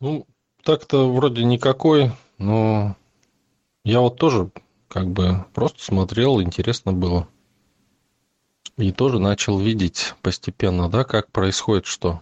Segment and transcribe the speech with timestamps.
[0.00, 0.26] Ну,
[0.62, 2.96] так-то вроде никакой, но
[3.84, 4.50] я вот тоже
[4.88, 7.28] как бы просто смотрел, интересно было.
[8.76, 12.20] И тоже начал видеть постепенно, да, как происходит что.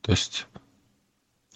[0.00, 0.46] То есть,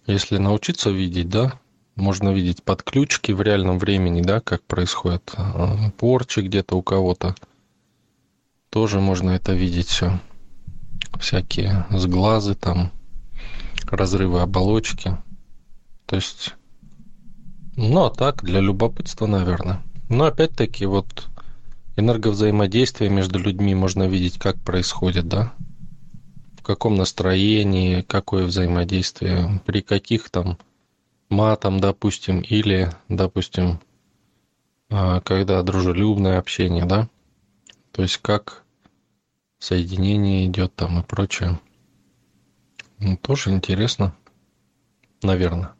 [0.06, 1.58] если научиться видеть, да,
[1.96, 7.34] можно видеть подключки в реальном времени, да, как происходит э, порчи где-то у кого-то.
[8.68, 10.20] Тоже можно это видеть все.
[11.18, 12.92] Всякие сглазы там,
[13.86, 15.16] разрывы оболочки.
[16.06, 16.54] То есть,
[17.76, 19.82] ну, а так, для любопытства, наверное.
[20.08, 21.28] Но опять-таки, вот
[21.96, 25.52] энерговзаимодействие между людьми можно видеть, как происходит, да?
[26.56, 30.58] В каком настроении, какое взаимодействие, при каких там
[31.28, 33.80] матом, допустим, или, допустим,
[34.90, 37.08] а, когда дружелюбное общение, да?
[37.92, 38.64] То есть как
[39.58, 41.58] соединение идет там и прочее.
[42.98, 44.14] Ну, тоже интересно,
[45.22, 45.74] наверное.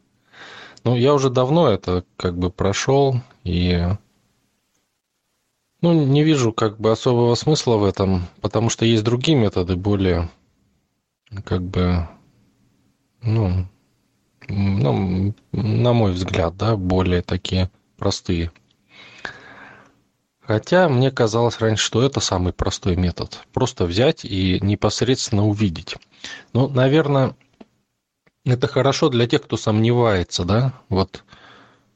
[0.85, 3.87] Ну, я уже давно это как бы прошел, и
[5.81, 10.29] ну, не вижу как бы особого смысла в этом, потому что есть другие методы, более
[11.43, 12.07] как бы,
[13.23, 13.67] ну,
[14.47, 18.51] ну, на мой взгляд, да, более такие простые.
[20.39, 23.41] Хотя мне казалось раньше, что это самый простой метод.
[23.53, 25.95] Просто взять и непосредственно увидеть.
[26.53, 27.35] Ну, наверное,
[28.45, 31.23] это хорошо для тех, кто сомневается, да, вот,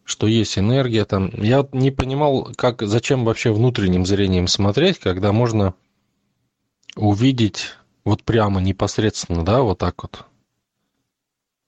[0.03, 1.31] что есть энергия там.
[1.33, 5.75] Я не понимал, как, зачем вообще внутренним зрением смотреть, когда можно
[6.95, 10.25] увидеть вот прямо непосредственно, да, вот так вот.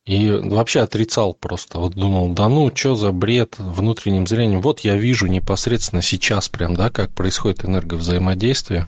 [0.06, 1.78] И вообще отрицал просто.
[1.78, 4.62] Вот думал, да ну, что за бред внутренним зрением.
[4.62, 8.88] Вот я вижу непосредственно сейчас прям, да, как происходит энерговзаимодействие.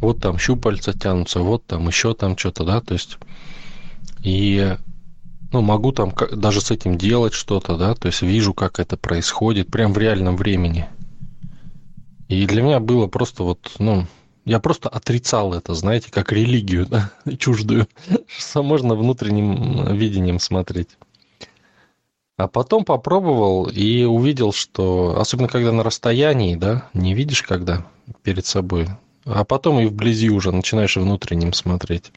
[0.00, 3.18] Вот там щупальца тянутся, вот там еще там что-то, да, то есть
[4.22, 4.76] и
[5.52, 9.70] ну, могу там даже с этим делать что-то, да, то есть вижу, как это происходит,
[9.70, 10.86] прям в реальном времени.
[12.28, 14.06] И для меня было просто вот, ну,
[14.44, 17.88] я просто отрицал это, знаете, как религию, да, чуждую,
[18.26, 20.90] что можно внутренним видением смотреть.
[22.36, 27.84] А потом попробовал и увидел, что, особенно когда на расстоянии, да, не видишь когда
[28.22, 28.88] перед собой,
[29.24, 32.12] а потом и вблизи уже начинаешь внутренним смотреть.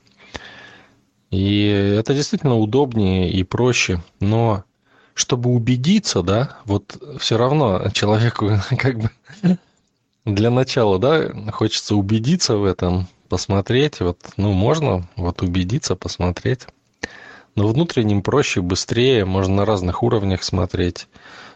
[1.31, 4.03] И это действительно удобнее и проще.
[4.19, 4.66] Но
[5.14, 9.09] чтобы убедиться, да, вот все равно человеку как бы
[10.25, 16.68] для начала, да, хочется убедиться в этом, посмотреть, вот, ну, можно вот убедиться, посмотреть.
[17.56, 21.08] Но внутренним проще, быстрее, можно на разных уровнях смотреть.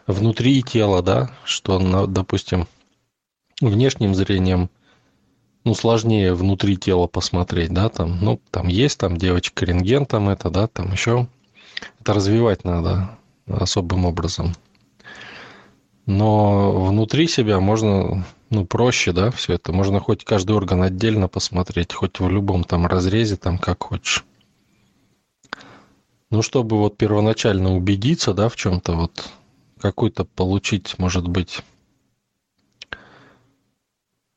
[0.06, 2.66] Внутри тела, да, что, допустим,
[3.60, 4.70] внешним зрением–
[5.66, 10.48] ну, сложнее внутри тела посмотреть, да, там, ну, там есть там девочка рентген, там это,
[10.48, 11.26] да, там еще.
[11.98, 13.18] Это развивать надо
[13.48, 14.54] особым образом.
[16.06, 19.72] Но внутри себя можно, ну, проще, да, все это.
[19.72, 24.24] Можно хоть каждый орган отдельно посмотреть, хоть в любом там разрезе, там, как хочешь.
[26.30, 29.30] Ну, чтобы вот первоначально убедиться, да, в чем-то вот,
[29.80, 31.62] какую-то получить, может быть,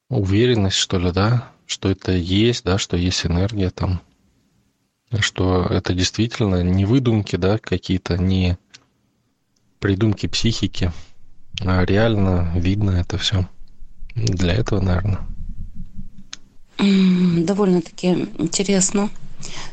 [0.09, 4.01] уверенность, что ли, да, что это есть, да, что есть энергия там,
[5.19, 8.57] что это действительно не выдумки, да, какие-то, не
[9.79, 10.91] придумки психики,
[11.61, 13.47] а реально видно это все.
[14.15, 15.19] Для этого, наверное.
[16.79, 19.09] Довольно-таки интересно.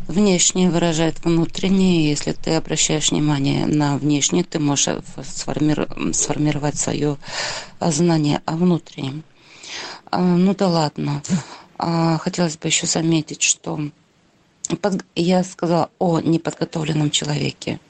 [0.07, 2.09] Внешнее выражает внутреннее.
[2.09, 7.17] Если ты обращаешь внимание на внешнее, ты можешь сформировать свое
[7.81, 9.25] знание о внутреннем.
[10.11, 11.23] А, ну да ладно.
[11.79, 13.79] А, хотелось бы еще заметить, что
[15.15, 17.81] я сказала о неподготовленном человеке.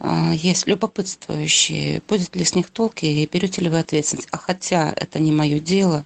[0.00, 4.28] А, есть любопытствующие, будет ли с них толк и берете ли вы ответственность.
[4.32, 6.04] А хотя это не мое дело,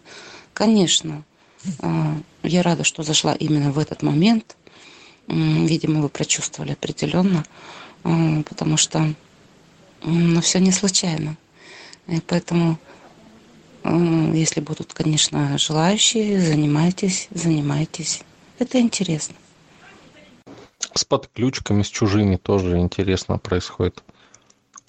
[0.52, 1.24] конечно,
[2.42, 4.56] я рада, что зашла именно в этот момент.
[5.26, 7.44] Видимо, вы прочувствовали определенно,
[8.02, 9.14] потому что
[10.02, 11.36] ну, все не случайно.
[12.06, 12.78] И поэтому
[13.84, 18.22] если будут, конечно, желающие, занимайтесь, занимайтесь.
[18.58, 19.34] Это интересно.
[20.94, 24.02] С подключками, с чужими тоже интересно происходит.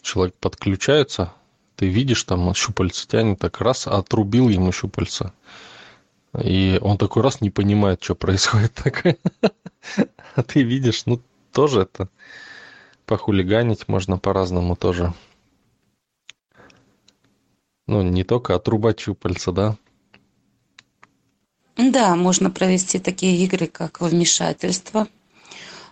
[0.02, 1.34] Человек подключается,
[1.76, 5.34] ты видишь, там щупальца тянет, так раз отрубил ему щупальца.
[6.40, 9.18] И он такой раз не понимает, что происходит такое.
[10.36, 11.22] А ты видишь, ну,
[11.52, 12.08] тоже это
[13.06, 15.14] похулиганить можно по-разному тоже.
[17.92, 19.76] Ну, не только отрубать щупальца, да?
[21.76, 25.10] Да, можно провести такие игры, как вмешательство.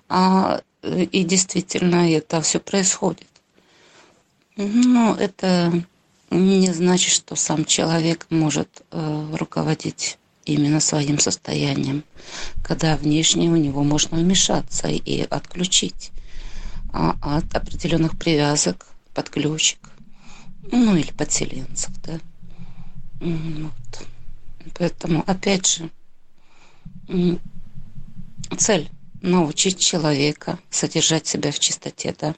[0.08, 3.28] А, и действительно это все происходит.
[4.56, 5.74] Но это
[6.30, 12.06] не значит, что сам человек может э, руководить именно своим состоянием,
[12.64, 16.12] когда внешне у него можно вмешаться и отключить
[16.94, 19.90] а, от определенных привязок под ключик,
[20.72, 22.14] ну или подселенцев, да.
[23.20, 24.08] Вот.
[24.78, 25.90] Поэтому, опять же,
[28.58, 28.90] цель
[29.22, 32.34] научить человека содержать себя в чистоте, да.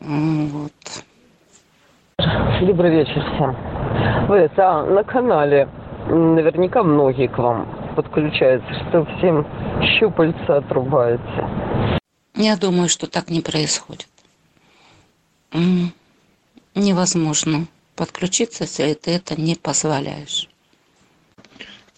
[0.00, 0.72] Вот.
[2.60, 4.26] Добрый вечер всем.
[4.28, 5.68] Вы это на канале
[6.08, 9.46] наверняка многие к вам подключаются, что всем
[9.98, 12.00] щупальца отрубаются.
[12.34, 14.08] Я думаю, что так не происходит.
[16.74, 20.48] Невозможно подключиться, если ты это не позволяешь.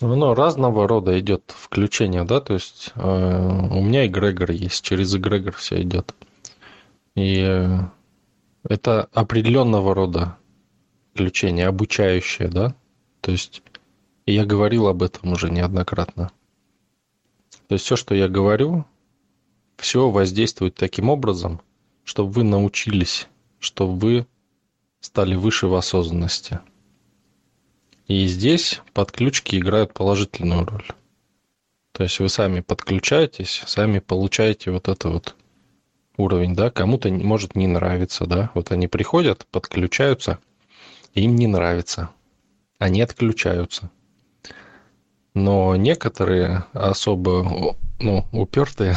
[0.01, 5.55] Ну, разного рода идет включение, да, то есть э, у меня эгрегор есть, через эгрегор
[5.55, 6.15] все идет.
[7.15, 7.79] И э,
[8.69, 10.37] это определенного рода
[11.15, 12.75] включение, обучающее, да,
[13.23, 13.63] то есть
[14.27, 16.31] я говорил об этом уже неоднократно.
[17.69, 18.85] То есть все, что я говорю,
[19.79, 21.63] все воздействует таким образом,
[22.05, 23.29] чтобы вы научились,
[23.61, 24.27] чтобы вы
[25.01, 26.61] стали выше в осознанности.
[28.07, 30.87] И здесь подключки играют положительную роль.
[31.93, 35.35] То есть вы сами подключаетесь, сами получаете вот это вот
[36.17, 40.39] уровень, да, кому-то может не нравиться, да, вот они приходят, подключаются,
[41.15, 42.11] им не нравится,
[42.79, 43.91] они отключаются.
[45.35, 48.97] Но некоторые особо, ну, упертые,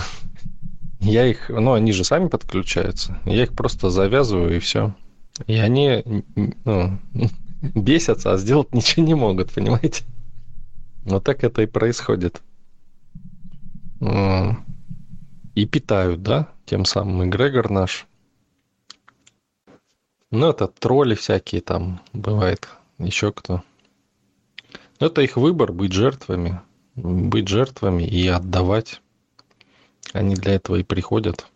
[1.00, 4.94] я их, ну, они же сами подключаются, я их просто завязываю и все.
[5.48, 6.04] И они,
[6.66, 7.00] ну,
[7.62, 10.04] бесятся, а сделать ничего не могут, понимаете?
[11.04, 12.42] Вот так это и происходит.
[15.56, 18.06] И питают, да, тем самым эгрегор наш.
[20.32, 23.64] Ну, это тролли всякие там, бывает, еще кто.
[25.00, 26.62] Это их выбор быть жертвами,
[26.96, 29.02] быть жертвами и отдавать.
[30.14, 31.48] Они для этого и приходят,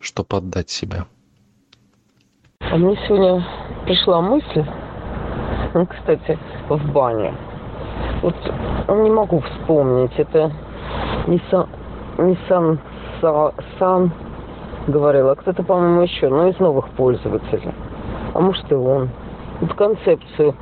[0.00, 1.08] чтобы отдать себя.
[2.72, 3.44] А мне сегодня
[3.84, 4.64] пришла мысль,
[5.90, 6.38] кстати,
[6.68, 7.34] в бане.
[8.22, 8.34] Вот
[8.88, 10.12] не могу вспомнить.
[10.16, 10.50] Это
[11.26, 11.68] не Сан,
[12.18, 12.78] не Сан,
[13.78, 14.12] Сан
[14.86, 17.72] говорил, а кто-то, по-моему, еще, но из новых пользователей.
[18.32, 19.10] А может и он.
[19.60, 20.54] Вот концепцию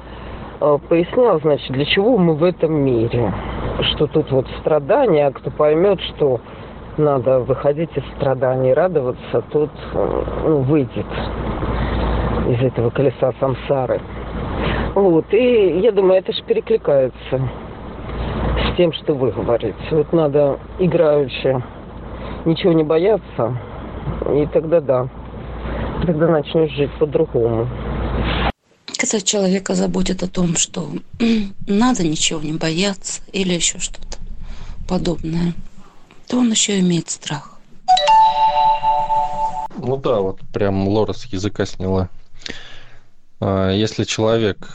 [0.61, 3.33] э, пояснял, значит, для чего мы в этом мире.
[3.95, 6.41] Что тут вот страдания, а кто поймет, что
[6.99, 11.07] надо выходить из страданий, радоваться, тот ну, выйдет
[12.49, 14.01] из этого колеса самсары.
[14.95, 17.49] Вот, и я думаю, это же перекликается
[18.67, 19.77] с тем, что вы говорите.
[19.91, 21.63] Вот надо играючи
[22.45, 23.57] ничего не бояться,
[24.35, 25.09] и тогда да,
[26.05, 27.69] тогда начнешь жить по-другому.
[28.99, 30.89] Когда человека заботит о том, что
[31.67, 34.19] надо ничего не бояться или еще что-то
[34.89, 35.55] подобное,
[36.29, 37.59] то он еще имеет страх.
[39.77, 42.09] Ну да, вот прям Лора с языка сняла.
[43.41, 44.69] А, если человек,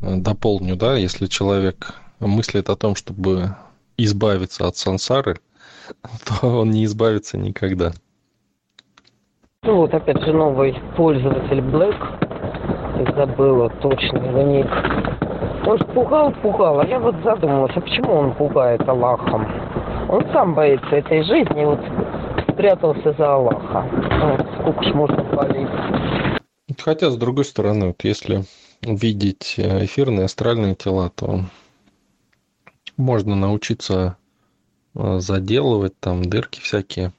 [0.00, 3.56] э, дополню, да, если человек мыслит о том, чтобы
[3.96, 5.40] избавиться от сансары,
[6.40, 7.92] то он не избавится никогда.
[9.64, 12.22] Ну вот опять же новый пользователь Black,
[13.14, 14.66] забыла точно его ник.
[15.66, 19.46] Он же пугал, пугал, а я вот задумалась, а почему он пугает Аллахом?
[20.12, 21.80] Он сам боится этой жизни, вот
[22.52, 23.88] спрятался за Аллаха.
[23.90, 26.78] Вот, сколько ж можно палить.
[26.78, 28.44] Хотя, с другой стороны, вот если
[28.82, 31.40] видеть э, эфирные астральные тела, то
[32.98, 34.18] можно научиться
[34.94, 37.14] э, заделывать там дырки всякие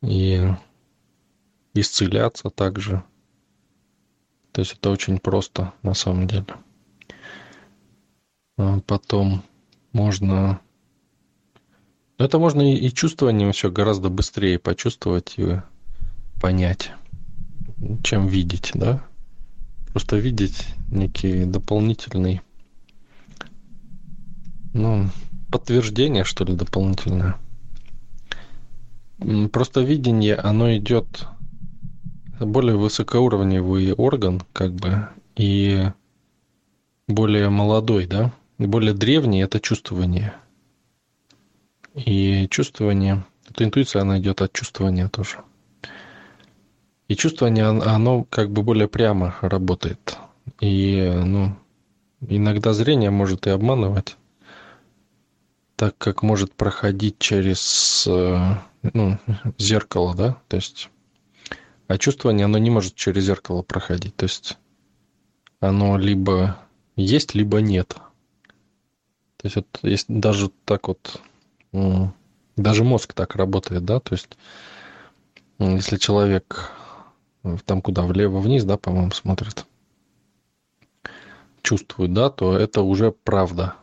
[0.00, 0.48] и
[1.74, 3.02] исцеляться также.
[4.52, 6.46] То есть это очень просто на самом деле.
[8.56, 9.42] А потом
[9.92, 10.58] можно...
[12.16, 15.60] Это можно и чувствованием еще гораздо быстрее почувствовать и
[16.40, 16.92] понять
[18.02, 19.02] чем видеть, да?
[19.92, 22.40] Просто видеть некий дополнительный,
[24.72, 25.08] ну,
[25.50, 27.36] подтверждение, что ли, дополнительное.
[29.52, 31.26] Просто видение, оно идет
[32.40, 35.90] более высокоуровневый орган, как бы, и
[37.06, 40.34] более молодой, да, и более древний это чувствование.
[41.94, 45.38] И чувствование, эта интуиция, она идет от чувствования тоже.
[47.08, 50.16] И чувствование, оно как бы более прямо работает.
[50.60, 51.56] И, ну,
[52.20, 54.16] иногда зрение может и обманывать,
[55.76, 58.54] так как может проходить через э,
[58.92, 59.18] ну,
[59.58, 60.90] зеркало, да, то есть,
[61.88, 64.58] а чувствование, оно не может через зеркало проходить, то есть
[65.60, 66.58] оно либо
[66.96, 67.96] есть, либо нет.
[69.36, 71.20] То есть вот есть даже так вот,
[72.56, 74.36] даже мозг так работает, да, то есть
[75.58, 76.72] если человек
[77.66, 79.66] там куда, влево-вниз, да, по-моему, смотрит,
[81.62, 83.74] чувствует, да, то это уже правда,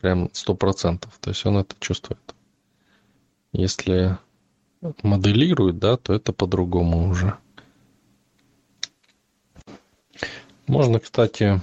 [0.00, 2.20] прям сто процентов, то есть он это чувствует.
[3.52, 4.18] Если
[5.02, 7.36] моделирует, да, то это по-другому уже.
[10.66, 11.62] Можно, кстати,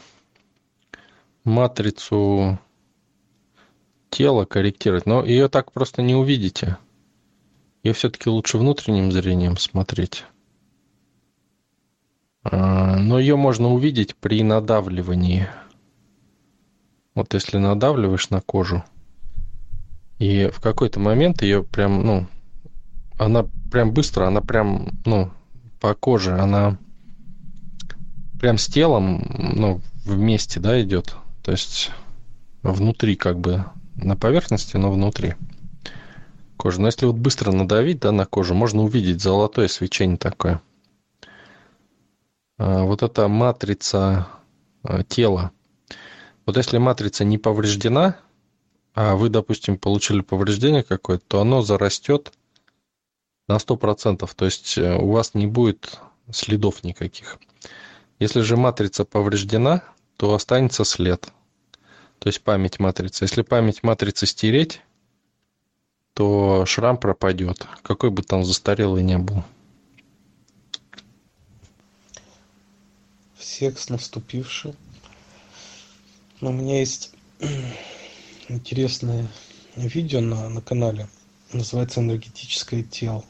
[1.44, 2.58] матрицу
[4.13, 6.77] тела корректировать, но ее так просто не увидите.
[7.84, 10.25] Ее все-таки лучше внутренним зрением смотреть.
[12.43, 15.48] А, но ее можно увидеть при надавливании.
[17.15, 18.84] Вот если надавливаешь на кожу,
[20.20, 22.27] и в какой-то момент ее прям, ну,
[23.17, 25.32] она прям быстро, она прям, ну,
[25.79, 26.77] по коже, она
[28.39, 31.15] прям с телом, ну, вместе, да, идет.
[31.41, 31.91] То есть
[32.62, 33.65] внутри как бы
[33.96, 35.36] на поверхности, но внутри
[36.58, 36.80] кожи.
[36.80, 40.62] Но если вот быстро надавить, да, на кожу, можно увидеть золотое свечение такое.
[42.58, 44.28] А, вот эта матрица
[44.84, 45.52] а, тела.
[46.46, 48.18] Вот если матрица не повреждена,
[48.94, 52.32] а вы, допустим, получили повреждение какое-то, то оно зарастет
[53.48, 54.30] на 100%.
[54.36, 56.00] То есть э, у вас не будет
[56.32, 57.40] следов никаких.
[58.20, 59.84] Если же матрица повреждена,
[60.18, 61.32] то останется след.
[62.24, 63.25] То есть память матрицы.
[63.25, 64.80] Если память матрицы стереть,
[66.13, 69.44] то шрам пропадет, какой бы там застарелый не был.
[73.36, 74.74] Всех с наступившим.
[76.39, 77.13] У меня есть
[78.48, 79.27] интересное
[79.75, 81.10] видео на, на канале.
[81.51, 83.25] Называется «Энергетическое тело».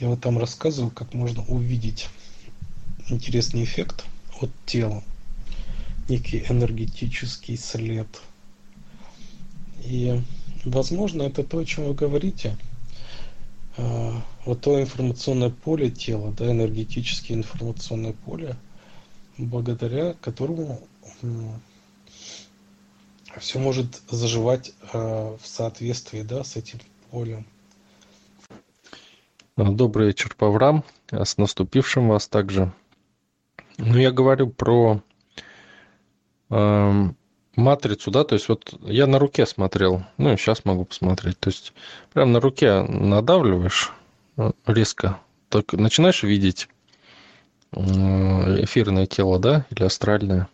[0.00, 2.08] Я вот там рассказываю, как можно увидеть
[3.10, 4.04] интересный эффект
[4.40, 5.04] от тела.
[6.08, 8.06] Некий энергетический след.
[9.84, 10.20] И,
[10.64, 12.56] возможно, это то, о чем вы говорите.
[13.76, 18.56] А, вот то информационное поле тела, да, энергетическое информационное поле,
[19.36, 20.80] благодаря которому
[23.38, 27.44] все может заживать э, в соответствии да, с этим полем.
[29.56, 30.84] Добрый вечер, Паврам.
[31.10, 32.72] С наступившим вас также.
[33.78, 35.02] Ну, я говорю про
[36.48, 41.38] матрицу, да, то есть вот я на руке смотрел, ну и сейчас могу посмотреть.
[41.40, 41.72] То есть
[42.12, 43.92] прям на руке надавливаешь
[44.36, 46.68] э, резко, только начинаешь видеть
[47.72, 50.48] э, эфирное тело, да, или астральное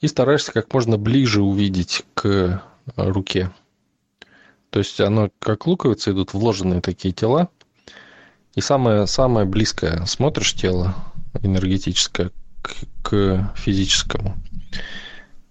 [0.00, 2.60] и стараешься как можно ближе увидеть к э,
[2.96, 3.50] руке.
[4.70, 7.48] То есть оно как луковицы идут вложенные такие тела.
[8.54, 10.94] И самое, самое близкое смотришь тело
[11.42, 12.30] энергетическое
[12.62, 14.36] к, к физическому.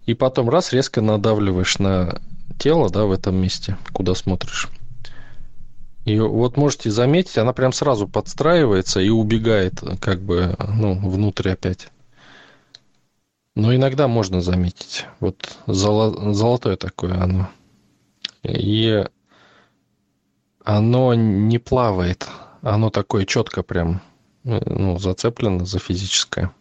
[0.05, 2.21] И потом раз резко надавливаешь на
[2.57, 4.69] тело, да, в этом месте, куда смотришь.
[6.05, 11.89] И вот можете заметить, она прям сразу подстраивается и убегает как бы ну, внутрь опять.
[13.55, 15.05] Но иногда можно заметить.
[15.19, 17.49] Вот золо, золотое такое оно.
[18.43, 19.03] И
[20.63, 22.27] оно не плавает.
[22.61, 24.01] Оно такое четко прям
[24.43, 26.53] ну, зацеплено за физическое.